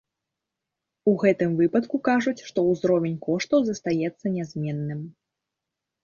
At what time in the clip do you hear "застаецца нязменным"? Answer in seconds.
3.67-5.05